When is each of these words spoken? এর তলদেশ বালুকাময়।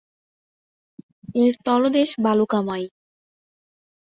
এর 1.35 1.53
তলদেশ 1.65 2.09
বালুকাময়। 2.23 2.85